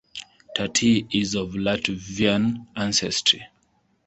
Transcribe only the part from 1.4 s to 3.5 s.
Latvian ancestry.